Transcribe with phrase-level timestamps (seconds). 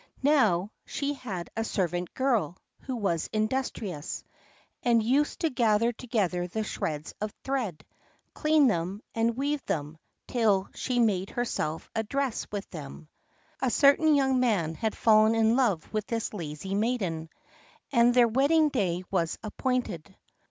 [0.23, 4.23] Now she had a servant girl, who was industrious,
[4.81, 7.85] and used to gather together the shreds of thread,
[8.33, 13.09] clean them, and weave them, till she made herself a dress with them.
[13.61, 17.29] A certain young man had fallen in love with this lazy maiden;
[17.91, 20.15] and their wedding day was appointed.